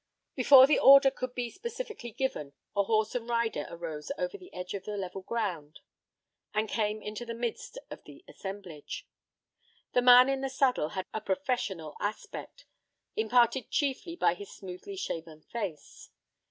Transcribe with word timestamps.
Before 0.33 0.65
the 0.65 0.79
order 0.79 1.11
could 1.11 1.35
be 1.35 1.51
specifically 1.51 2.09
given 2.09 2.53
a 2.75 2.81
horse 2.81 3.13
and 3.13 3.29
a 3.29 3.31
rider 3.33 3.67
arose 3.69 4.11
over 4.17 4.35
the 4.35 4.51
edge 4.51 4.73
of 4.73 4.85
the 4.85 4.97
level 4.97 5.21
ground 5.21 5.79
and 6.55 6.67
came 6.67 7.03
into 7.03 7.23
the 7.23 7.35
midst 7.35 7.77
of 7.91 8.03
the 8.05 8.25
assemblage. 8.27 9.07
The 9.93 10.01
man 10.01 10.27
in 10.27 10.41
the 10.41 10.49
saddle 10.49 10.89
had 10.89 11.05
a 11.13 11.21
professional 11.21 11.95
aspect, 11.99 12.65
imparted 13.15 13.69
chiefly 13.69 14.15
by 14.15 14.33
his 14.33 14.49
smoothly 14.51 14.95
shaven 14.95 15.43
face. 15.43 16.09